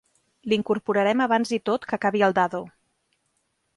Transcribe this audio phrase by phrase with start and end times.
[0.53, 2.63] L'incorporarem abans i tot que acabi el Dado.